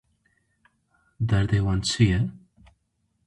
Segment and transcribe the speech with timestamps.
[1.29, 2.19] Derdê wan çi ye?